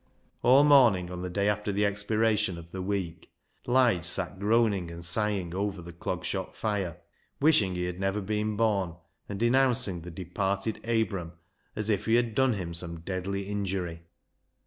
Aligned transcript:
All 0.41 0.63
morning 0.63 1.11
on 1.11 1.21
the 1.21 1.29
day 1.29 1.47
after 1.47 1.71
the 1.71 1.85
expiration 1.85 2.57
of 2.57 2.71
the 2.71 2.81
week, 2.81 3.29
Lige 3.67 4.03
sat 4.03 4.39
groaning 4.39 4.89
and 4.89 5.05
sighing 5.05 5.53
over 5.53 5.79
the 5.79 5.93
Clog 5.93 6.25
Shop 6.25 6.55
fire, 6.55 6.97
wishing 7.39 7.75
he 7.75 7.83
had 7.85 7.99
never 7.99 8.19
been 8.19 8.57
born, 8.57 8.95
and 9.29 9.39
denouncing 9.39 10.01
the 10.01 10.09
departed 10.09 10.83
Abram 10.89 11.33
as 11.75 11.91
if 11.91 12.07
he 12.07 12.15
had 12.15 12.33
done 12.33 12.53
him 12.53 12.73
some 12.73 13.01
deadly 13.01 13.43
injury. 13.43 14.01